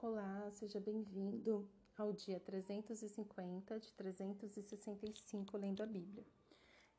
Olá, 0.00 0.48
seja 0.52 0.78
bem-vindo 0.78 1.68
ao 1.96 2.12
dia 2.12 2.38
350 2.38 3.80
de 3.80 3.92
365 3.94 5.56
lendo 5.56 5.82
a 5.82 5.86
Bíblia. 5.86 6.24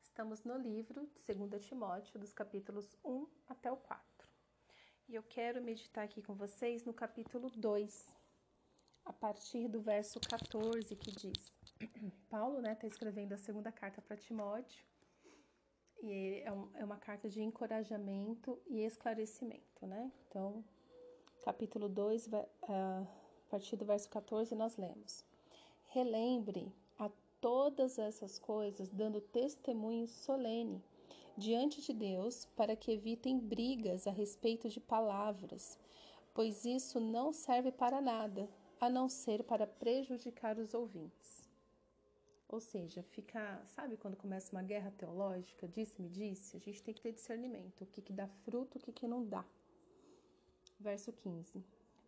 Estamos 0.02 0.44
no 0.44 0.58
livro 0.58 1.08
de 1.14 1.34
2 1.34 1.64
Timóteo, 1.64 2.20
dos 2.20 2.34
capítulos 2.34 2.94
1 3.02 3.26
até 3.48 3.72
o 3.72 3.76
4. 3.78 4.04
E 5.08 5.14
eu 5.14 5.22
quero 5.22 5.62
meditar 5.62 6.04
aqui 6.04 6.20
com 6.20 6.34
vocês 6.34 6.84
no 6.84 6.92
capítulo 6.92 7.48
2, 7.48 8.14
a 9.06 9.14
partir 9.14 9.66
do 9.66 9.80
verso 9.80 10.20
14, 10.20 10.94
que 10.94 11.10
diz: 11.10 11.54
Paulo 12.28 12.58
está 12.58 12.68
né, 12.68 12.74
tá 12.74 12.86
escrevendo 12.86 13.32
a 13.32 13.38
segunda 13.38 13.72
carta 13.72 14.02
para 14.02 14.18
Timóteo, 14.18 14.84
e 16.02 16.42
é, 16.44 16.44
é 16.74 16.84
uma 16.84 16.98
carta 16.98 17.30
de 17.30 17.40
encorajamento 17.40 18.60
e 18.66 18.82
esclarecimento, 18.82 19.86
né? 19.86 20.12
Então, 20.28 20.62
capítulo 21.42 21.88
2, 21.88 22.28
a 22.68 23.06
partir 23.48 23.76
do 23.76 23.84
verso 23.84 24.08
14, 24.08 24.54
nós 24.54 24.76
lemos: 24.76 25.24
Relembre 25.88 26.72
a 26.98 27.10
todas 27.40 27.98
essas 27.98 28.38
coisas, 28.38 28.88
dando 28.88 29.20
testemunho 29.20 30.06
solene 30.06 30.82
diante 31.36 31.80
de 31.80 31.92
Deus, 31.92 32.46
para 32.56 32.76
que 32.76 32.92
evitem 32.92 33.38
brigas 33.38 34.06
a 34.06 34.10
respeito 34.10 34.68
de 34.68 34.78
palavras, 34.80 35.78
pois 36.34 36.64
isso 36.64 37.00
não 37.00 37.32
serve 37.32 37.72
para 37.72 38.00
nada, 38.00 38.48
a 38.80 38.88
não 38.88 39.08
ser 39.08 39.42
para 39.44 39.66
prejudicar 39.66 40.58
os 40.58 40.74
ouvintes. 40.74 41.48
Ou 42.48 42.60
seja, 42.60 43.02
fica, 43.02 43.62
sabe 43.68 43.96
quando 43.96 44.16
começa 44.16 44.52
uma 44.52 44.62
guerra 44.62 44.92
teológica, 44.98 45.68
disse-me 45.68 46.08
disse, 46.08 46.56
a 46.56 46.60
gente 46.60 46.82
tem 46.82 46.92
que 46.92 47.00
ter 47.00 47.12
discernimento, 47.12 47.82
o 47.82 47.86
que, 47.86 48.02
que 48.02 48.12
dá 48.12 48.26
fruto, 48.44 48.76
o 48.76 48.80
que, 48.80 48.92
que 48.92 49.06
não 49.06 49.24
dá. 49.24 49.44
Verso 50.80 51.12
15. 51.12 51.62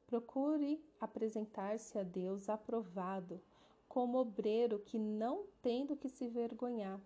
Procure 0.07 0.83
apresentar-se 0.99 1.99
a 1.99 2.03
Deus 2.03 2.49
aprovado, 2.49 3.41
como 3.87 4.19
obreiro 4.19 4.79
que 4.79 4.99
não 4.99 5.45
tem 5.61 5.85
do 5.85 5.95
que 5.95 6.09
se 6.09 6.27
vergonhar, 6.27 6.99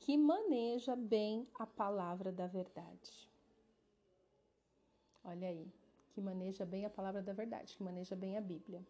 que 0.00 0.18
maneja 0.18 0.96
bem 0.96 1.46
a 1.54 1.64
palavra 1.64 2.32
da 2.32 2.48
verdade. 2.48 3.30
Olha 5.24 5.46
aí, 5.46 5.72
que 6.12 6.20
maneja 6.20 6.66
bem 6.66 6.84
a 6.84 6.90
palavra 6.90 7.22
da 7.22 7.32
verdade, 7.32 7.76
que 7.76 7.82
maneja 7.84 8.16
bem 8.16 8.36
a 8.36 8.40
Bíblia. 8.40 8.84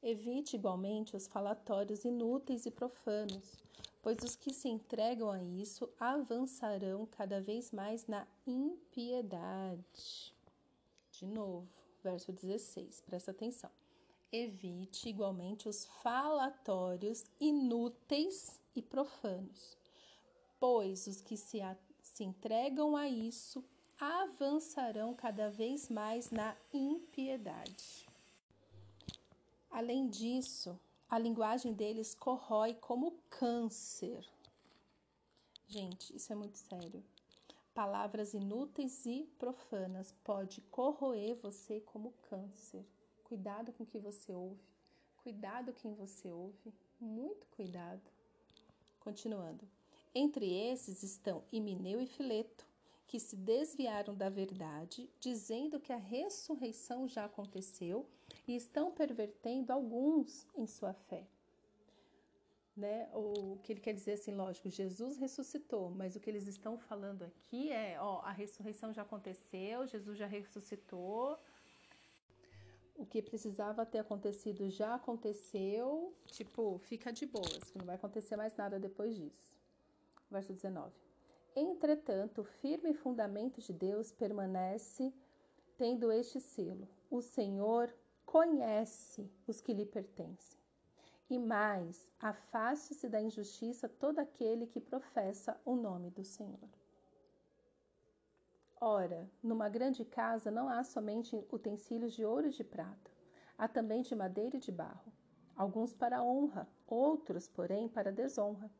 Evite 0.00 0.54
igualmente 0.54 1.16
os 1.16 1.26
falatórios 1.26 2.04
inúteis 2.04 2.64
e 2.66 2.70
profanos, 2.70 3.56
pois 4.00 4.18
os 4.22 4.36
que 4.36 4.54
se 4.54 4.68
entregam 4.68 5.28
a 5.28 5.42
isso 5.42 5.90
avançarão 5.98 7.04
cada 7.06 7.40
vez 7.40 7.72
mais 7.72 8.06
na 8.06 8.24
impiedade. 8.46 10.37
De 11.18 11.26
novo, 11.26 11.66
verso 12.00 12.32
16, 12.32 13.00
presta 13.00 13.32
atenção. 13.32 13.70
Evite 14.30 15.08
igualmente 15.08 15.68
os 15.68 15.84
falatórios 16.00 17.24
inúteis 17.40 18.60
e 18.72 18.80
profanos, 18.80 19.76
pois 20.60 21.08
os 21.08 21.20
que 21.20 21.36
se, 21.36 21.60
a, 21.60 21.76
se 22.00 22.22
entregam 22.22 22.96
a 22.96 23.08
isso 23.08 23.64
avançarão 23.98 25.12
cada 25.12 25.50
vez 25.50 25.88
mais 25.88 26.30
na 26.30 26.56
impiedade. 26.72 28.06
Além 29.72 30.08
disso, 30.08 30.78
a 31.10 31.18
linguagem 31.18 31.72
deles 31.72 32.14
corrói 32.14 32.74
como 32.74 33.18
câncer. 33.28 34.24
Gente, 35.66 36.14
isso 36.14 36.32
é 36.32 36.36
muito 36.36 36.58
sério 36.58 37.02
palavras 37.78 38.34
inúteis 38.34 39.06
e 39.06 39.30
profanas 39.38 40.12
pode 40.24 40.60
corroer 40.62 41.36
você 41.36 41.78
como 41.80 42.12
câncer. 42.28 42.84
Cuidado 43.22 43.72
com 43.72 43.84
o 43.84 43.86
que 43.86 44.00
você 44.00 44.34
ouve, 44.34 44.68
cuidado 45.18 45.72
quem 45.72 45.94
você 45.94 46.28
ouve, 46.28 46.74
muito 46.98 47.46
cuidado. 47.52 48.02
Continuando. 48.98 49.64
Entre 50.12 50.52
esses 50.52 51.04
estão 51.04 51.44
Himeneu 51.52 52.00
e 52.00 52.06
Fileto, 52.08 52.66
que 53.06 53.20
se 53.20 53.36
desviaram 53.36 54.12
da 54.12 54.28
verdade, 54.28 55.08
dizendo 55.20 55.78
que 55.78 55.92
a 55.92 55.98
ressurreição 55.98 57.06
já 57.06 57.26
aconteceu 57.26 58.08
e 58.48 58.56
estão 58.56 58.90
pervertendo 58.90 59.72
alguns 59.72 60.48
em 60.56 60.66
sua 60.66 60.94
fé 60.94 61.28
né? 62.78 63.08
O 63.12 63.58
que 63.62 63.72
ele 63.72 63.80
quer 63.80 63.92
dizer 63.92 64.12
assim, 64.12 64.34
lógico, 64.34 64.70
Jesus 64.70 65.18
ressuscitou, 65.18 65.90
mas 65.90 66.14
o 66.14 66.20
que 66.20 66.30
eles 66.30 66.46
estão 66.46 66.78
falando 66.78 67.24
aqui 67.24 67.70
é, 67.72 68.00
ó, 68.00 68.20
a 68.20 68.30
ressurreição 68.30 68.92
já 68.92 69.02
aconteceu, 69.02 69.86
Jesus 69.86 70.16
já 70.16 70.26
ressuscitou. 70.26 71.38
O 72.94 73.06
que 73.06 73.22
precisava 73.22 73.86
ter 73.86 73.98
acontecido 73.98 74.68
já 74.70 74.94
aconteceu, 74.94 76.14
tipo, 76.26 76.78
fica 76.78 77.12
de 77.12 77.26
boas, 77.26 77.70
que 77.70 77.78
não 77.78 77.86
vai 77.86 77.96
acontecer 77.96 78.36
mais 78.36 78.56
nada 78.56 78.78
depois 78.78 79.16
disso. 79.16 79.56
Verso 80.30 80.52
19. 80.52 80.92
Entretanto, 81.54 82.42
o 82.42 82.44
firme 82.44 82.94
fundamento 82.94 83.60
de 83.60 83.72
Deus 83.72 84.12
permanece 84.12 85.12
tendo 85.76 86.10
este 86.12 86.40
selo: 86.40 86.88
o 87.10 87.20
Senhor 87.22 87.92
conhece 88.26 89.30
os 89.46 89.60
que 89.60 89.72
lhe 89.72 89.86
pertencem. 89.86 90.58
E 91.30 91.38
mais, 91.38 92.10
afaste-se 92.18 93.08
da 93.08 93.20
injustiça 93.20 93.88
todo 93.88 94.18
aquele 94.18 94.66
que 94.66 94.80
professa 94.80 95.60
o 95.64 95.76
nome 95.76 96.10
do 96.10 96.24
Senhor. 96.24 96.68
Ora, 98.80 99.28
numa 99.42 99.68
grande 99.68 100.04
casa 100.04 100.50
não 100.50 100.68
há 100.68 100.82
somente 100.84 101.36
utensílios 101.52 102.14
de 102.14 102.24
ouro 102.24 102.46
e 102.46 102.50
de 102.50 102.64
prata, 102.64 103.10
há 103.58 103.66
também 103.68 104.02
de 104.02 104.14
madeira 104.14 104.56
e 104.56 104.60
de 104.60 104.70
barro, 104.72 105.12
alguns 105.56 105.92
para 105.92 106.22
honra, 106.22 106.66
outros, 106.86 107.48
porém, 107.48 107.88
para 107.88 108.12
desonra. 108.12 108.70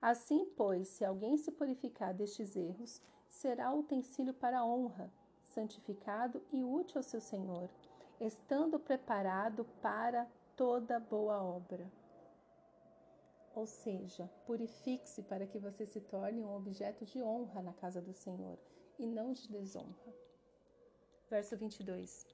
Assim, 0.00 0.46
pois, 0.56 0.88
se 0.88 1.04
alguém 1.04 1.36
se 1.36 1.52
purificar 1.52 2.12
destes 2.12 2.56
erros, 2.56 3.00
será 3.28 3.72
utensílio 3.72 4.34
para 4.34 4.64
honra, 4.64 5.12
santificado 5.44 6.42
e 6.50 6.64
útil 6.64 6.98
ao 6.98 7.02
seu 7.02 7.20
Senhor, 7.20 7.68
estando 8.18 8.80
preparado 8.80 9.64
para 9.80 10.26
toda 10.56 11.00
boa 11.00 11.42
obra. 11.42 11.90
Ou 13.54 13.66
seja, 13.66 14.30
purifique-se 14.46 15.22
para 15.22 15.46
que 15.46 15.58
você 15.58 15.84
se 15.84 16.00
torne 16.00 16.42
um 16.42 16.54
objeto 16.54 17.04
de 17.04 17.22
honra 17.22 17.62
na 17.62 17.72
casa 17.72 18.00
do 18.00 18.12
Senhor 18.12 18.58
e 18.98 19.06
não 19.06 19.32
de 19.32 19.48
desonra. 19.48 20.14
Verso 21.28 21.56
22. 21.56 22.26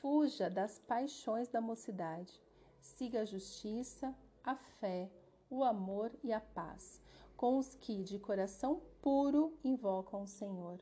Fuja 0.00 0.48
das 0.48 0.78
paixões 0.78 1.48
da 1.48 1.60
mocidade, 1.60 2.40
siga 2.80 3.20
a 3.20 3.24
justiça, 3.26 4.14
a 4.42 4.56
fé, 4.56 5.10
o 5.50 5.62
amor 5.62 6.10
e 6.22 6.32
a 6.32 6.40
paz, 6.40 7.02
com 7.36 7.58
os 7.58 7.74
que 7.74 8.02
de 8.02 8.18
coração 8.18 8.80
puro 9.02 9.58
invocam 9.62 10.22
o 10.22 10.26
Senhor. 10.26 10.80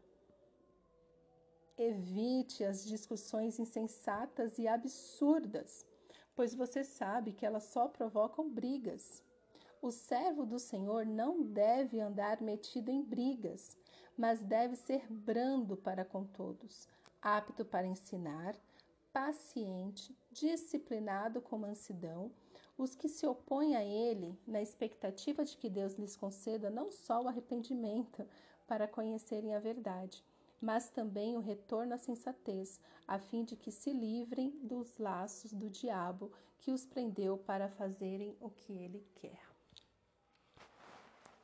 Evite 1.77 2.65
as 2.65 2.85
discussões 2.85 3.59
insensatas 3.59 4.59
e 4.59 4.69
absurdas 4.69 5.88
pois 6.38 6.54
você 6.54 6.84
sabe 6.84 7.32
que 7.32 7.44
elas 7.44 7.65
só 7.65 7.88
provocam 7.88 8.49
brigas. 8.49 9.25
O 9.82 9.91
servo 9.91 10.47
do 10.47 10.56
Senhor 10.60 11.04
não 11.04 11.43
deve 11.43 11.99
andar 11.99 12.41
metido 12.41 12.93
em 12.93 13.03
brigas, 13.03 13.76
mas 14.16 14.38
deve 14.38 14.77
ser 14.77 15.04
brando 15.12 15.77
para 15.77 16.04
com 16.04 16.25
todos, 16.25 16.87
apto 17.21 17.65
para 17.65 17.88
ensinar, 17.88 18.54
paciente, 19.12 20.16
disciplinado 20.31 21.41
com 21.41 21.59
mansidão, 21.59 22.31
os 22.78 22.94
que 22.94 23.09
se 23.09 23.27
opõem 23.27 23.75
a 23.75 23.82
ele, 23.84 24.38
na 24.47 24.62
expectativa 24.62 25.44
de 25.44 25.56
que 25.56 25.69
Deus 25.69 25.94
lhes 25.94 26.15
conceda 26.15 26.71
não 26.71 26.93
só 26.93 27.21
o 27.21 27.27
arrependimento 27.27 28.25
para 28.65 28.87
conhecerem 28.87 29.56
a 29.56 29.59
verdade, 29.59 30.25
mas 30.61 30.91
também 30.91 31.37
o 31.37 31.41
retorno 31.41 31.95
à 31.95 31.99
sensatez, 31.99 32.81
a 33.07 33.19
fim 33.19 33.45
de 33.45 33.57
que 33.57 33.71
se 33.71 33.93
livrem 33.93 34.51
dos 34.63 34.99
laços 34.99 35.53
do 35.53 35.71
diabo 35.71 36.33
que 36.59 36.72
os 36.72 36.84
prendeu 36.84 37.39
para 37.39 37.69
fazerem 37.69 38.37
o 38.41 38.51
que 38.51 38.72
ele 38.72 39.07
quer. 39.15 39.41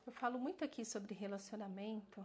Eu 0.06 0.12
falo 0.12 0.38
muito 0.38 0.64
aqui 0.64 0.84
sobre 0.84 1.14
relacionamento 1.14 2.24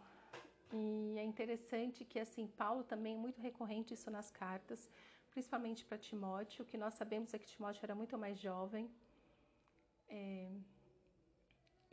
e 0.74 1.16
é 1.18 1.24
interessante 1.24 2.04
que 2.04 2.20
assim 2.20 2.46
Paulo 2.46 2.84
também 2.84 3.16
é 3.16 3.18
muito 3.18 3.40
recorrente 3.40 3.94
isso 3.94 4.12
nas 4.12 4.30
cartas, 4.30 4.90
principalmente 5.32 5.86
para 5.86 5.98
Timóteo. 5.98 6.64
O 6.64 6.68
que 6.68 6.78
nós 6.78 6.94
sabemos 6.96 7.34
é 7.34 7.40
que 7.40 7.48
Timóteo 7.48 7.84
era 7.84 7.96
muito 7.96 8.18
mais 8.18 8.38
jovem. 8.40 8.90
É... 10.08 10.52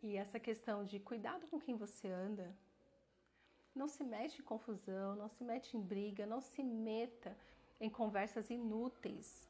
E 0.02 0.16
essa 0.16 0.38
questão 0.38 0.84
de 0.84 0.98
cuidado 1.00 1.46
com 1.46 1.58
quem 1.58 1.76
você 1.76 2.08
anda, 2.08 2.54
não 3.76 3.88
se 3.88 4.02
mete 4.02 4.40
em 4.40 4.44
confusão, 4.44 5.14
não 5.14 5.28
se 5.28 5.44
mete 5.44 5.76
em 5.76 5.80
briga, 5.80 6.26
não 6.26 6.40
se 6.40 6.62
meta 6.62 7.36
em 7.80 7.90
conversas 7.90 8.48
inúteis, 8.50 9.48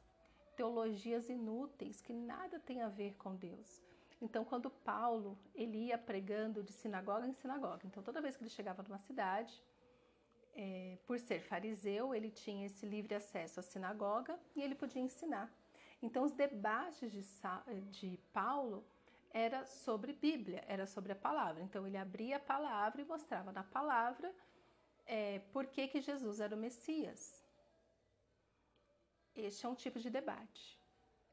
teologias 0.55 1.29
inúteis 1.29 2.01
que 2.01 2.13
nada 2.13 2.59
tem 2.59 2.81
a 2.81 2.89
ver 2.89 3.15
com 3.15 3.35
Deus. 3.35 3.81
Então, 4.21 4.43
quando 4.43 4.69
Paulo 4.69 5.37
ele 5.53 5.77
ia 5.77 5.97
pregando 5.97 6.63
de 6.63 6.73
sinagoga 6.73 7.27
em 7.27 7.33
sinagoga, 7.33 7.85
então 7.85 8.03
toda 8.03 8.21
vez 8.21 8.35
que 8.35 8.43
ele 8.43 8.49
chegava 8.49 8.83
numa 8.83 8.97
cidade, 8.97 9.63
é, 10.55 10.97
por 11.05 11.19
ser 11.19 11.39
fariseu, 11.39 12.15
ele 12.15 12.31
tinha 12.31 12.65
esse 12.65 12.85
livre 12.85 13.13
acesso 13.13 13.59
à 13.59 13.63
sinagoga 13.63 14.39
e 14.55 14.61
ele 14.61 14.73
podia 14.73 15.01
ensinar. 15.01 15.51
Então, 16.01 16.23
os 16.23 16.33
debates 16.33 17.11
de, 17.11 17.21
de 17.91 18.19
Paulo 18.33 18.83
era 19.31 19.65
sobre 19.65 20.13
Bíblia, 20.13 20.63
era 20.67 20.85
sobre 20.85 21.11
a 21.11 21.15
palavra. 21.15 21.61
Então, 21.61 21.85
ele 21.85 21.97
abria 21.97 22.37
a 22.37 22.39
palavra 22.39 23.01
e 23.01 23.05
mostrava 23.05 23.51
na 23.51 23.63
palavra 23.63 24.33
é, 25.05 25.39
por 25.53 25.65
que, 25.67 25.87
que 25.87 26.01
Jesus 26.01 26.39
era 26.39 26.55
o 26.55 26.59
Messias. 26.59 27.43
Este 29.35 29.65
é 29.65 29.69
um 29.69 29.75
tipo 29.75 29.99
de 29.99 30.09
debate 30.09 30.77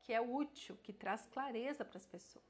que 0.04 0.12
é 0.12 0.20
útil, 0.20 0.76
que 0.82 0.92
traz 0.92 1.26
clareza 1.26 1.82
para 1.84 1.96
as 1.96 2.06
pessoas. 2.06 2.44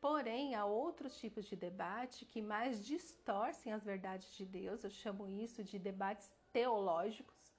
Porém, 0.00 0.54
há 0.54 0.64
outros 0.64 1.18
tipos 1.18 1.44
de 1.46 1.54
debate 1.54 2.24
que 2.24 2.40
mais 2.40 2.84
distorcem 2.84 3.72
as 3.72 3.84
verdades 3.84 4.34
de 4.34 4.46
Deus, 4.46 4.82
eu 4.82 4.90
chamo 4.90 5.28
isso 5.28 5.62
de 5.62 5.78
debates 5.78 6.34
teológicos, 6.52 7.54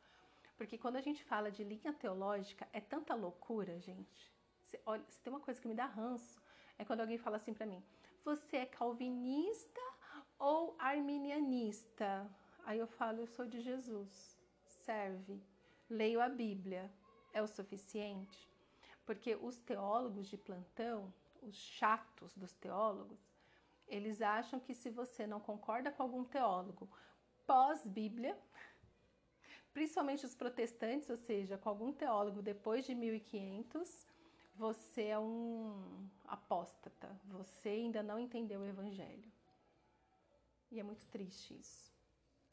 porque 0.57 0.77
quando 0.77 0.95
a 0.95 1.01
gente 1.01 1.23
fala 1.23 1.51
de 1.51 1.63
linha 1.63 1.93
teológica, 1.93 2.67
é 2.73 2.81
tanta 2.81 3.13
loucura, 3.13 3.79
gente. 3.79 4.33
Você, 4.63 4.81
olha, 4.85 5.03
se 5.07 5.21
tem 5.21 5.31
uma 5.31 5.39
coisa 5.39 5.61
que 5.61 5.67
me 5.67 5.75
dá 5.75 5.85
ranço, 5.85 6.41
é 6.77 6.85
quando 6.85 7.01
alguém 7.01 7.17
fala 7.17 7.37
assim 7.37 7.53
para 7.53 7.65
mim: 7.65 7.83
você 8.23 8.57
é 8.57 8.65
calvinista 8.65 9.81
ou 10.37 10.75
arminianista? 10.79 12.29
Aí 12.65 12.79
eu 12.79 12.87
falo: 12.87 13.19
eu 13.19 13.27
sou 13.27 13.45
de 13.45 13.61
Jesus. 13.61 14.37
Serve. 14.65 15.41
Leio 15.89 16.21
a 16.21 16.29
Bíblia. 16.29 16.91
É 17.33 17.41
o 17.41 17.47
suficiente? 17.47 18.49
Porque 19.05 19.35
os 19.35 19.57
teólogos 19.59 20.27
de 20.27 20.37
plantão, 20.37 21.13
os 21.41 21.55
chatos 21.55 22.33
dos 22.35 22.53
teólogos, 22.53 23.19
eles 23.87 24.21
acham 24.21 24.59
que 24.59 24.73
se 24.73 24.89
você 24.89 25.25
não 25.25 25.39
concorda 25.39 25.91
com 25.91 26.03
algum 26.03 26.23
teólogo 26.23 26.89
pós-Bíblia, 27.45 28.37
principalmente 29.71 30.25
os 30.25 30.35
protestantes, 30.35 31.09
ou 31.09 31.17
seja, 31.17 31.57
com 31.57 31.69
algum 31.69 31.93
teólogo 31.93 32.41
depois 32.41 32.85
de 32.85 32.93
1500, 32.93 34.05
você 34.57 35.03
é 35.03 35.19
um 35.19 36.09
apóstata, 36.25 37.07
você 37.25 37.69
ainda 37.69 38.01
não 38.01 38.19
entendeu 38.19 38.61
o 38.61 38.65
evangelho. 38.65 39.31
E 40.71 40.79
é 40.79 40.83
muito 40.83 41.05
triste 41.07 41.53
isso. 41.53 41.95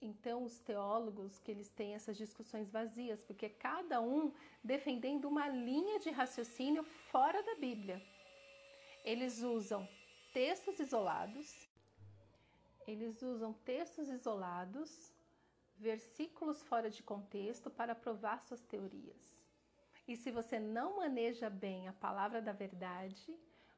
Então, 0.01 0.45
os 0.45 0.59
teólogos 0.59 1.39
que 1.39 1.51
eles 1.51 1.71
têm 1.71 1.95
essas 1.95 2.17
discussões 2.17 2.71
vazias, 2.71 3.23
porque 3.23 3.49
cada 3.49 4.03
um 4.03 4.33
defendendo 4.63 5.25
uma 5.25 5.49
linha 5.49 5.99
de 5.99 6.11
raciocínio 6.11 6.85
fora 6.85 7.43
da 7.43 7.55
Bíblia. 7.55 8.03
Eles 9.03 9.43
usam 9.43 9.89
textos 10.33 10.79
isolados, 10.79 11.69
eles 12.87 13.23
usam 13.23 13.55
textos 13.65 14.09
isolados, 14.11 15.11
versículos 15.77 16.63
fora 16.63 16.91
de 16.91 17.03
contexto 17.03 17.71
para 17.71 17.95
provar 17.95 18.43
suas 18.43 18.63
teorias. 18.63 19.44
E 20.07 20.17
se 20.17 20.31
você 20.31 20.59
não 20.59 20.99
maneja 20.99 21.49
bem 21.49 21.89
a 21.89 21.93
palavra 21.93 22.43
da 22.43 22.53
verdade, 22.53 23.35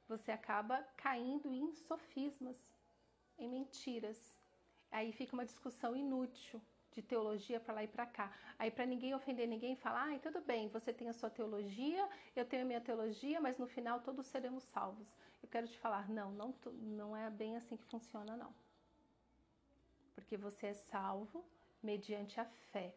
você 0.09 0.33
acaba 0.33 0.83
caindo 0.97 1.53
em 1.53 1.73
sofismas, 1.75 2.57
em 3.39 3.49
mentiras. 3.49 4.35
Aí 4.91 5.13
fica 5.13 5.35
uma 5.35 5.45
discussão 5.45 5.95
inútil 5.95 6.61
de 6.93 7.03
teologia 7.03 7.61
para 7.61 7.75
lá 7.75 7.85
e 7.85 7.89
para 7.89 8.07
cá. 8.07 8.33
Aí 8.59 8.71
para 8.71 8.87
ninguém 8.87 9.15
ofender 9.15 9.47
ninguém, 9.47 9.77
falar, 9.77 10.15
ah, 10.15 10.19
tudo 10.19 10.41
bem, 10.41 10.69
você 10.69 10.93
tem 10.93 11.09
a 11.09 11.13
sua 11.13 11.31
teologia, 11.31 12.09
eu 12.35 12.45
tenho 12.45 12.63
a 12.63 12.67
minha 12.67 12.81
teologia, 12.81 13.41
mas 13.41 13.59
no 13.59 13.67
final 13.67 14.01
todos 14.01 14.27
seremos 14.27 14.65
salvos. 14.65 15.07
Eu 15.43 15.49
quero 15.49 15.69
te 15.69 15.79
falar, 15.79 16.09
não, 16.09 16.33
não, 16.33 16.55
não 16.81 17.17
é 17.17 17.29
bem 17.31 17.57
assim 17.57 17.77
que 17.77 17.85
funciona, 17.85 18.37
não. 18.37 18.53
Porque 20.15 20.37
você 20.37 20.69
é 20.69 20.75
salvo 20.75 21.45
mediante 21.83 22.41
a 22.41 22.45
fé. 22.73 22.95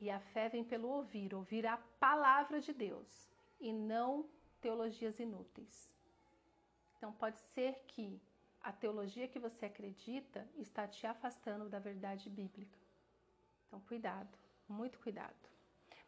E 0.00 0.10
a 0.10 0.18
fé 0.18 0.48
vem 0.48 0.64
pelo 0.64 0.88
ouvir, 0.88 1.34
ouvir 1.34 1.66
a 1.66 1.76
palavra 1.76 2.60
de 2.60 2.72
Deus 2.72 3.30
e 3.60 3.72
não 3.72 4.28
teologias 4.60 5.18
inúteis. 5.20 5.90
Então 6.96 7.12
pode 7.12 7.38
ser 7.40 7.84
que 7.86 8.20
a 8.62 8.72
teologia 8.72 9.28
que 9.28 9.38
você 9.38 9.66
acredita 9.66 10.48
está 10.56 10.86
te 10.86 11.06
afastando 11.06 11.68
da 11.68 11.78
verdade 11.78 12.30
bíblica. 12.30 12.78
Então 13.66 13.80
cuidado, 13.80 14.38
muito 14.68 14.98
cuidado. 14.98 15.48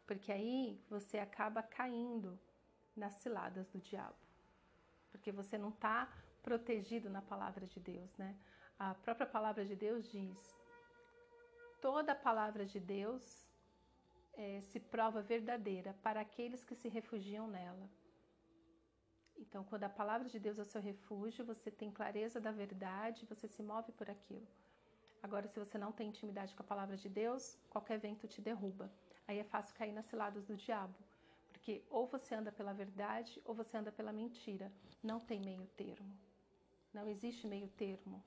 Porque 0.05 0.31
aí 0.31 0.81
você 0.89 1.19
acaba 1.19 1.63
caindo 1.63 2.39
nas 2.95 3.13
ciladas 3.13 3.67
do 3.69 3.79
diabo 3.79 4.23
porque 5.13 5.31
você 5.31 5.59
não 5.59 5.69
está 5.69 6.11
protegido 6.41 7.07
na 7.07 7.21
palavra 7.21 7.67
de 7.67 7.79
Deus, 7.79 8.11
né? 8.17 8.35
A 8.79 8.95
própria 8.95 9.27
palavra 9.27 9.63
de 9.63 9.75
Deus 9.75 10.09
diz: 10.11 10.37
toda 11.79 12.15
palavra 12.15 12.65
de 12.65 12.79
Deus 12.79 13.47
é, 14.33 14.61
se 14.61 14.79
prova 14.79 15.21
verdadeira 15.21 15.95
para 16.01 16.21
aqueles 16.21 16.63
que 16.63 16.75
se 16.75 16.87
refugiam 16.87 17.47
nela. 17.47 17.89
Então, 19.37 19.63
quando 19.63 19.83
a 19.83 19.89
palavra 19.89 20.29
de 20.29 20.39
Deus 20.39 20.57
é 20.57 20.61
o 20.61 20.65
seu 20.65 20.81
refúgio, 20.81 21.45
você 21.45 21.69
tem 21.69 21.91
clareza 21.91 22.39
da 22.39 22.51
verdade, 22.51 23.25
você 23.25 23.47
se 23.47 23.61
move 23.61 23.91
por 23.91 24.09
aquilo. 24.09 24.47
Agora, 25.21 25.47
se 25.47 25.59
você 25.59 25.77
não 25.77 25.91
tem 25.91 26.09
intimidade 26.09 26.53
com 26.53 26.61
a 26.63 26.65
palavra 26.65 26.97
de 26.97 27.09
Deus, 27.09 27.57
qualquer 27.69 27.97
vento 27.97 28.27
te 28.27 28.41
derruba. 28.41 28.91
Aí 29.27 29.39
é 29.39 29.43
fácil 29.43 29.75
cair 29.75 29.93
nas 29.93 30.05
ciladas 30.05 30.45
do 30.45 30.55
diabo. 30.55 30.95
Porque 31.51 31.81
ou 31.89 32.05
você 32.07 32.35
anda 32.35 32.51
pela 32.51 32.73
verdade 32.73 33.41
ou 33.45 33.55
você 33.55 33.77
anda 33.77 33.91
pela 33.91 34.11
mentira. 34.11 34.71
Não 35.01 35.19
tem 35.19 35.39
meio 35.39 35.65
termo. 35.77 36.13
Não 36.93 37.07
existe 37.07 37.47
meio 37.47 37.69
termo. 37.69 38.23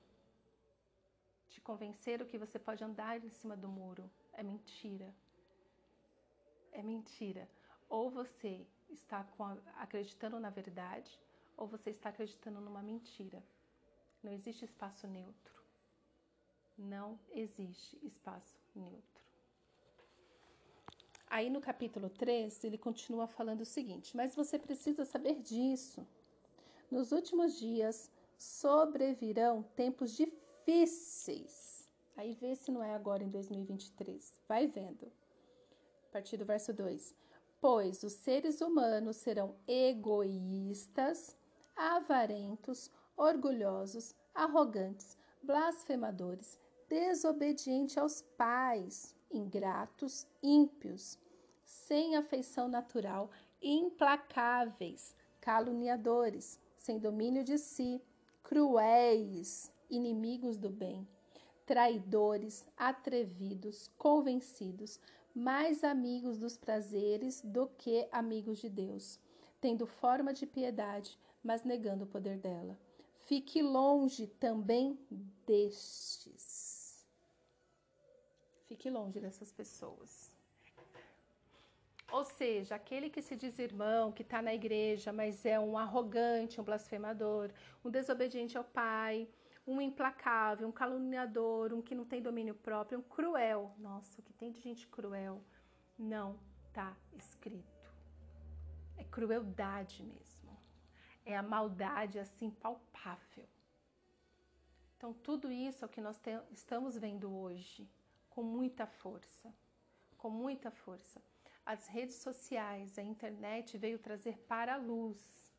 Te 1.49 1.61
convencer 1.61 2.21
o 2.21 2.25
que 2.25 2.37
você 2.37 2.57
pode 2.57 2.83
andar 2.83 3.23
em 3.23 3.29
cima 3.29 3.55
do 3.55 3.69
muro 3.69 4.09
é 4.33 4.41
mentira. 4.41 5.13
É 6.77 6.83
mentira. 6.83 7.49
Ou 7.89 8.07
você 8.11 8.67
está 8.87 9.27
a, 9.39 9.81
acreditando 9.81 10.39
na 10.39 10.51
verdade, 10.51 11.11
ou 11.57 11.65
você 11.67 11.89
está 11.89 12.09
acreditando 12.09 12.61
numa 12.61 12.83
mentira. 12.83 13.43
Não 14.21 14.31
existe 14.31 14.63
espaço 14.63 15.07
neutro. 15.07 15.55
Não 16.77 17.19
existe 17.31 17.97
espaço 18.05 18.55
neutro. 18.75 19.23
Aí 21.27 21.49
no 21.49 21.59
capítulo 21.59 22.11
3, 22.11 22.63
ele 22.63 22.77
continua 22.77 23.27
falando 23.27 23.61
o 23.61 23.65
seguinte: 23.65 24.15
Mas 24.15 24.35
você 24.35 24.59
precisa 24.59 25.03
saber 25.03 25.41
disso. 25.41 26.07
Nos 26.91 27.11
últimos 27.11 27.57
dias 27.57 28.11
sobrevirão 28.37 29.63
tempos 29.75 30.15
difíceis. 30.15 31.89
Aí 32.15 32.33
vê 32.35 32.55
se 32.55 32.71
não 32.71 32.83
é 32.83 32.93
agora 32.93 33.23
em 33.23 33.29
2023. 33.29 34.39
Vai 34.47 34.67
vendo. 34.67 35.11
Partir 36.17 36.37
do 36.37 36.45
verso 36.45 36.73
2: 36.73 37.13
Pois 37.61 38.01
os 38.01 38.13
seres 38.13 38.59
humanos 38.59 39.17
serão 39.17 39.55
egoístas, 39.67 41.37
avarentos, 41.75 42.89
orgulhosos, 43.15 44.15
arrogantes, 44.33 45.15
blasfemadores, 45.43 46.57
desobedientes 46.89 47.99
aos 47.99 48.23
pais 48.35 49.15
ingratos, 49.31 50.25
ímpios, 50.41 51.19
sem 51.63 52.15
afeição 52.15 52.67
natural, 52.67 53.29
implacáveis, 53.61 55.15
caluniadores, 55.39 56.59
sem 56.79 56.97
domínio 56.97 57.43
de 57.43 57.59
si, 57.59 58.01
cruéis, 58.41 59.71
inimigos 59.87 60.57
do 60.57 60.71
bem, 60.71 61.07
traidores, 61.67 62.65
atrevidos, 62.75 63.91
convencidos, 63.99 64.99
mais 65.37 65.83
amigos 65.83 66.39
dos 66.39 66.57
prazeres 66.57 67.41
do 67.43 67.67
que 67.67 68.07
amigos 68.11 68.57
de 68.57 68.67
Deus, 68.67 69.19
tendo 69.61 69.85
forma 69.85 70.33
de 70.33 70.47
piedade, 70.47 71.17
mas 71.43 71.63
negando 71.63 72.05
o 72.05 72.07
poder 72.07 72.39
dela. 72.39 72.75
Fique 73.27 73.61
longe 73.61 74.25
também 74.25 74.99
destes. 75.45 77.05
Fique 78.67 78.89
longe 78.89 79.19
dessas 79.19 79.51
pessoas. 79.51 80.31
Ou 82.11 82.23
seja, 82.23 82.73
aquele 82.73 83.09
que 83.09 83.21
se 83.21 83.35
diz 83.35 83.59
irmão, 83.59 84.11
que 84.11 84.23
está 84.23 84.41
na 84.41 84.55
igreja, 84.55 85.13
mas 85.13 85.45
é 85.45 85.59
um 85.59 85.77
arrogante, 85.77 86.59
um 86.59 86.63
blasfemador, 86.63 87.51
um 87.85 87.91
desobediente 87.91 88.57
ao 88.57 88.63
pai, 88.63 89.29
um 89.67 89.81
implacável, 89.81 90.65
um 90.65 90.71
caluniador, 90.71 91.73
um 91.73 91.81
que 91.81 91.93
não 91.93 92.05
tem 92.05 92.21
domínio 92.21 92.55
próprio, 92.55 92.99
um 92.99 93.03
cruel. 93.03 93.75
Nossa, 93.77 94.21
o 94.21 94.23
que 94.23 94.33
tem 94.33 94.49
de 94.49 94.61
gente 94.61 94.87
cruel 94.87 95.43
não 95.99 96.39
está 96.69 96.95
escrito. 97.17 97.91
É 98.95 99.03
crueldade 99.03 100.01
mesmo. 100.03 100.57
É 101.25 101.35
a 101.35 101.43
maldade 101.43 102.17
assim 102.17 102.49
palpável. 102.49 103.45
Então, 104.95 105.13
tudo 105.13 105.51
isso 105.51 105.83
é 105.83 105.85
o 105.85 105.89
que 105.89 106.01
nós 106.01 106.19
estamos 106.51 106.97
vendo 106.97 107.29
hoje 107.31 107.87
com 108.29 108.41
muita 108.41 108.87
força, 108.87 109.53
com 110.17 110.29
muita 110.29 110.71
força. 110.71 111.21
As 111.65 111.87
redes 111.87 112.15
sociais, 112.15 112.97
a 112.97 113.03
internet 113.03 113.77
veio 113.77 113.99
trazer 113.99 114.37
para 114.47 114.75
a 114.75 114.77
luz 114.77 115.53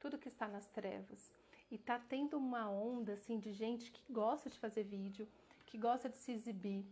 tudo 0.00 0.18
que 0.18 0.28
está 0.28 0.48
nas 0.48 0.66
trevas. 0.66 1.32
E 1.72 1.78
tá 1.78 1.98
tendo 1.98 2.36
uma 2.36 2.68
onda 2.68 3.14
assim 3.14 3.38
de 3.38 3.50
gente 3.50 3.90
que 3.90 4.12
gosta 4.12 4.50
de 4.50 4.58
fazer 4.58 4.84
vídeo, 4.84 5.26
que 5.64 5.78
gosta 5.78 6.06
de 6.06 6.18
se 6.18 6.30
exibir. 6.30 6.84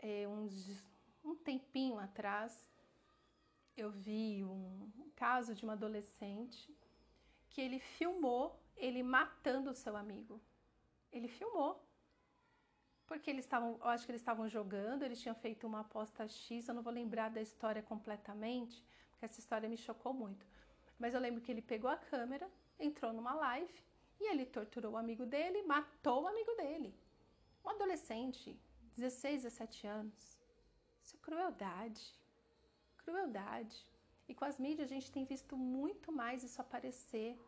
é, 0.00 0.26
uns, 0.26 0.82
um 1.24 1.36
tempinho 1.36 2.00
atrás, 2.00 2.68
eu 3.76 3.92
vi 3.92 4.42
um 4.42 4.90
caso 5.14 5.54
de 5.54 5.62
uma 5.62 5.74
adolescente 5.74 6.76
que 7.48 7.60
ele 7.60 7.78
filmou 7.78 8.60
ele 8.76 9.04
matando 9.04 9.70
o 9.70 9.74
seu 9.74 9.96
amigo. 9.96 10.40
Ele 11.12 11.28
filmou. 11.28 11.80
Porque 13.06 13.30
eles 13.30 13.44
estavam, 13.44 13.78
eu 13.80 13.88
acho 13.88 14.04
que 14.04 14.10
eles 14.10 14.20
estavam 14.20 14.48
jogando, 14.48 15.04
eles 15.04 15.20
tinham 15.20 15.34
feito 15.36 15.64
uma 15.64 15.80
aposta 15.80 16.26
X, 16.26 16.66
eu 16.66 16.74
não 16.74 16.82
vou 16.82 16.92
lembrar 16.92 17.30
da 17.30 17.40
história 17.40 17.82
completamente, 17.82 18.84
porque 19.12 19.24
essa 19.24 19.38
história 19.38 19.68
me 19.68 19.76
chocou 19.76 20.12
muito. 20.12 20.44
Mas 20.98 21.14
eu 21.14 21.20
lembro 21.20 21.40
que 21.40 21.52
ele 21.52 21.62
pegou 21.62 21.88
a 21.88 21.96
câmera, 21.96 22.50
entrou 22.80 23.12
numa 23.12 23.32
live 23.34 23.87
e 24.20 24.30
ele 24.30 24.44
torturou 24.46 24.92
o 24.92 24.96
amigo 24.96 25.24
dele, 25.24 25.62
matou 25.62 26.22
o 26.22 26.26
amigo 26.26 26.54
dele. 26.54 26.94
Um 27.64 27.70
adolescente, 27.70 28.58
16, 28.96 29.42
17 29.42 29.86
anos. 29.86 30.38
Isso 31.02 31.16
é 31.16 31.18
crueldade. 31.20 32.14
Crueldade. 32.98 33.86
E 34.28 34.34
com 34.34 34.44
as 34.44 34.58
mídias 34.58 34.90
a 34.90 34.94
gente 34.94 35.10
tem 35.10 35.24
visto 35.24 35.56
muito 35.56 36.12
mais 36.12 36.42
isso 36.42 36.60
aparecer. 36.60 37.38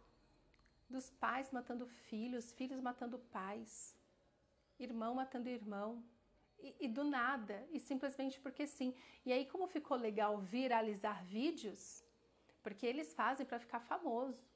Dos 0.89 1.11
pais 1.11 1.51
matando 1.51 1.87
filhos, 1.87 2.53
filhos 2.53 2.81
matando 2.81 3.19
pais, 3.19 3.97
irmão 4.79 5.15
matando 5.15 5.49
irmão. 5.49 6.03
E, 6.59 6.75
e 6.81 6.89
do 6.89 7.05
nada, 7.05 7.67
e 7.71 7.81
simplesmente 7.81 8.41
porque 8.41 8.67
sim. 8.67 8.95
E 9.25 9.33
aí, 9.33 9.47
como 9.47 9.67
ficou 9.67 9.97
legal 9.97 10.39
viralizar 10.39 11.25
vídeos, 11.25 12.05
porque 12.63 12.87
eles 12.87 13.15
fazem 13.15 13.47
para 13.47 13.59
ficar 13.59 13.81
famoso. 13.81 14.50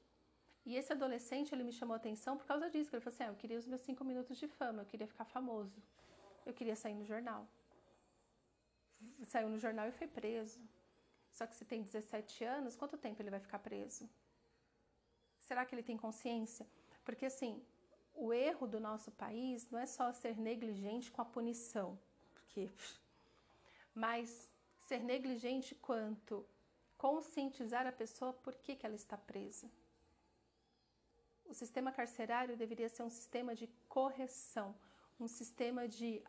E 0.65 0.75
esse 0.75 0.91
adolescente, 0.91 1.53
ele 1.53 1.63
me 1.63 1.71
chamou 1.71 1.93
a 1.93 1.97
atenção 1.97 2.35
por 2.37 2.45
causa 2.45 2.69
disso. 2.69 2.89
Ele 2.93 3.01
falou 3.01 3.13
assim, 3.13 3.23
ah, 3.23 3.27
eu 3.27 3.35
queria 3.35 3.59
os 3.59 3.67
meus 3.67 3.81
cinco 3.81 4.03
minutos 4.03 4.37
de 4.37 4.47
fama, 4.47 4.81
eu 4.81 4.85
queria 4.85 5.07
ficar 5.07 5.25
famoso. 5.25 5.81
Eu 6.45 6.53
queria 6.53 6.75
sair 6.75 6.95
no 6.95 7.05
jornal. 7.05 7.47
Saiu 9.27 9.49
no 9.49 9.59
jornal 9.59 9.87
e 9.87 9.91
foi 9.91 10.07
preso. 10.07 10.59
Só 11.31 11.45
que 11.45 11.55
se 11.55 11.65
tem 11.65 11.83
17 11.83 12.43
anos, 12.43 12.75
quanto 12.75 12.97
tempo 12.97 13.21
ele 13.21 13.29
vai 13.29 13.39
ficar 13.39 13.59
preso? 13.59 14.09
Será 15.39 15.65
que 15.65 15.75
ele 15.75 15.83
tem 15.83 15.97
consciência? 15.97 16.65
Porque 17.03 17.25
assim, 17.25 17.61
o 18.15 18.33
erro 18.33 18.65
do 18.65 18.79
nosso 18.79 19.11
país 19.11 19.69
não 19.69 19.77
é 19.77 19.85
só 19.85 20.11
ser 20.13 20.37
negligente 20.37 21.11
com 21.11 21.21
a 21.21 21.25
punição, 21.25 21.99
porque 22.33 22.71
mas 23.93 24.49
ser 24.77 25.03
negligente 25.03 25.75
quanto 25.75 26.45
conscientizar 26.97 27.85
a 27.85 27.91
pessoa 27.91 28.33
por 28.33 28.55
que, 28.55 28.75
que 28.75 28.85
ela 28.85 28.95
está 28.95 29.17
presa. 29.17 29.69
O 31.45 31.53
sistema 31.53 31.91
carcerário 31.91 32.57
deveria 32.57 32.89
ser 32.89 33.03
um 33.03 33.09
sistema 33.09 33.55
de 33.55 33.67
correção, 33.87 34.75
um 35.19 35.27
sistema 35.27 35.87
de 35.87 36.21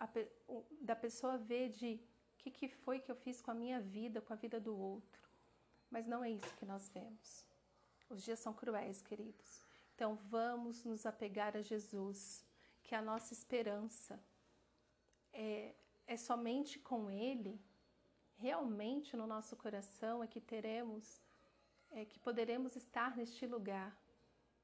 da 0.81 0.95
pessoa 0.95 1.37
ver 1.39 1.71
de 1.71 2.01
o 2.35 2.37
que, 2.39 2.51
que 2.51 2.69
foi 2.69 3.01
que 3.01 3.11
eu 3.11 3.17
fiz 3.17 3.41
com 3.41 3.51
a 3.51 3.55
minha 3.55 3.81
vida, 3.81 4.21
com 4.21 4.33
a 4.33 4.37
vida 4.37 4.61
do 4.61 4.77
outro. 4.77 5.23
Mas 5.91 6.07
não 6.07 6.23
é 6.23 6.31
isso 6.31 6.57
que 6.57 6.65
nós 6.65 6.89
vemos. 6.91 7.45
Os 8.09 8.23
dias 8.23 8.39
são 8.39 8.53
cruéis, 8.53 9.03
queridos. 9.03 9.61
Então 9.95 10.15
vamos 10.15 10.85
nos 10.85 11.07
apegar 11.07 11.57
a 11.57 11.63
Jesus, 11.63 12.45
que 12.83 12.95
a 12.95 13.03
nossa 13.03 13.33
esperança 13.33 14.23
é, 15.33 15.75
é 16.07 16.17
somente 16.17 16.79
com 16.79 17.11
Ele, 17.11 17.61
realmente 18.37 19.17
no 19.17 19.27
nosso 19.27 19.57
coração, 19.57 20.23
é 20.23 20.27
que 20.27 20.41
teremos, 20.41 21.21
é 21.91 22.05
que 22.05 22.19
poderemos 22.19 22.77
estar 22.77 23.17
neste 23.17 23.47
lugar 23.47 23.97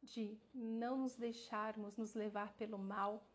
de 0.02 0.38
não 0.52 0.98
nos 0.98 1.16
deixarmos 1.16 1.96
nos 1.96 2.14
levar 2.14 2.52
pelo 2.54 2.78
mal, 2.78 3.26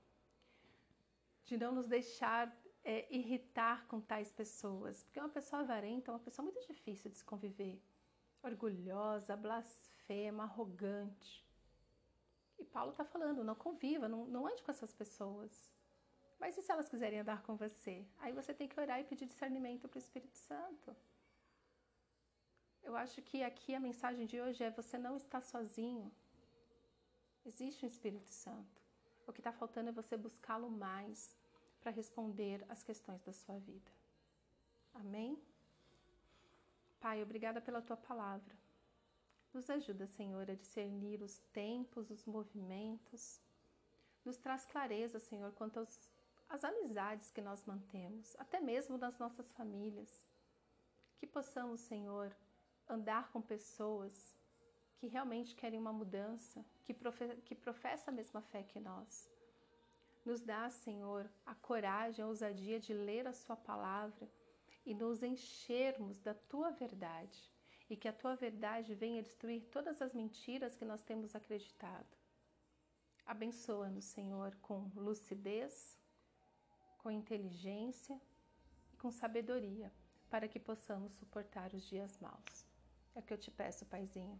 de 1.45 1.57
não 1.57 1.71
nos 1.71 1.87
deixar 1.87 2.53
é, 2.83 3.07
irritar 3.13 3.87
com 3.87 4.01
tais 4.01 4.31
pessoas, 4.31 5.03
porque 5.03 5.19
uma 5.19 5.29
pessoa 5.29 5.61
avarenta 5.61 6.11
é 6.11 6.13
uma 6.13 6.19
pessoa 6.19 6.43
muito 6.43 6.65
difícil 6.67 7.09
de 7.09 7.17
se 7.17 7.23
conviver, 7.23 7.81
orgulhosa, 8.43 9.35
blasfema, 9.35 10.43
arrogante. 10.43 11.45
E 12.59 12.65
Paulo 12.65 12.91
está 12.91 13.05
falando, 13.05 13.43
não 13.43 13.55
conviva, 13.55 14.07
não, 14.09 14.25
não 14.25 14.47
ande 14.47 14.63
com 14.63 14.71
essas 14.71 14.93
pessoas. 14.93 15.71
Mas 16.39 16.57
e 16.57 16.61
se 16.61 16.71
elas 16.71 16.89
quiserem 16.89 17.19
andar 17.19 17.41
com 17.43 17.55
você? 17.55 18.05
Aí 18.19 18.31
você 18.33 18.53
tem 18.53 18.67
que 18.67 18.79
orar 18.79 18.99
e 18.99 19.03
pedir 19.03 19.25
discernimento 19.25 19.87
para 19.87 19.97
o 19.97 19.99
Espírito 20.01 20.37
Santo. 20.37 20.95
Eu 22.83 22.95
acho 22.95 23.21
que 23.21 23.43
aqui 23.43 23.73
a 23.75 23.79
mensagem 23.79 24.25
de 24.25 24.39
hoje 24.39 24.63
é: 24.63 24.71
você 24.71 24.97
não 24.97 25.17
está 25.17 25.41
sozinho. 25.41 26.11
Existe 27.47 27.85
um 27.85 27.87
Espírito 27.87 28.29
Santo. 28.29 28.81
O 29.25 29.31
que 29.31 29.39
está 29.39 29.53
faltando 29.53 29.87
é 29.87 29.93
você 29.93 30.17
buscá-lo 30.17 30.69
mais 30.69 31.33
para 31.79 31.91
responder 31.91 32.65
às 32.67 32.83
questões 32.83 33.23
da 33.23 33.31
sua 33.31 33.57
vida. 33.59 33.89
Amém? 34.93 35.41
Pai, 36.99 37.23
obrigada 37.23 37.61
pela 37.61 37.81
tua 37.81 37.95
palavra. 37.95 38.53
Nos 39.53 39.69
ajuda, 39.69 40.05
Senhor, 40.05 40.51
a 40.51 40.55
discernir 40.55 41.23
os 41.23 41.39
tempos, 41.53 42.11
os 42.11 42.25
movimentos. 42.25 43.39
Nos 44.25 44.35
traz 44.35 44.65
clareza, 44.65 45.17
Senhor, 45.17 45.53
quanto 45.53 45.79
aos, 45.79 46.09
às 46.49 46.65
amizades 46.65 47.31
que 47.31 47.41
nós 47.41 47.63
mantemos, 47.63 48.35
até 48.37 48.59
mesmo 48.59 48.97
nas 48.97 49.17
nossas 49.17 49.49
famílias. 49.53 50.27
Que 51.17 51.25
possamos, 51.25 51.79
Senhor, 51.79 52.35
andar 52.89 53.31
com 53.31 53.41
pessoas 53.41 54.36
que 54.97 55.07
realmente 55.07 55.55
querem 55.55 55.79
uma 55.79 55.93
mudança, 55.93 56.65
que, 56.83 56.93
profe 56.93 57.35
que 57.45 57.55
professa 57.55 58.09
a 58.09 58.13
mesma 58.13 58.41
fé 58.41 58.63
que 58.63 58.79
nós. 58.79 59.29
Nos 60.25 60.41
dá, 60.41 60.69
Senhor, 60.69 61.29
a 61.45 61.55
coragem, 61.55 62.23
a 62.23 62.27
ousadia 62.27 62.79
de 62.79 62.93
ler 62.93 63.27
a 63.27 63.33
Sua 63.33 63.55
palavra 63.55 64.27
e 64.85 64.93
nos 64.93 65.23
enchermos 65.23 66.19
da 66.19 66.33
Tua 66.33 66.71
verdade 66.71 67.51
e 67.89 67.95
que 67.95 68.07
a 68.07 68.13
Tua 68.13 68.35
verdade 68.35 68.95
venha 68.95 69.21
destruir 69.21 69.63
todas 69.71 70.01
as 70.01 70.13
mentiras 70.13 70.75
que 70.75 70.83
nós 70.83 71.01
temos 71.03 71.35
acreditado. 71.35 72.17
Abençoa-nos, 73.25 74.05
Senhor, 74.05 74.55
com 74.61 74.91
lucidez, 74.95 75.97
com 76.97 77.11
inteligência 77.11 78.19
e 78.91 78.97
com 78.97 79.11
sabedoria, 79.11 79.93
para 80.29 80.47
que 80.47 80.59
possamos 80.59 81.13
suportar 81.13 81.73
os 81.73 81.83
dias 81.83 82.17
maus. 82.19 82.65
É 83.15 83.19
o 83.19 83.23
que 83.23 83.33
eu 83.33 83.37
te 83.37 83.51
peço, 83.51 83.85
Paizinho. 83.85 84.39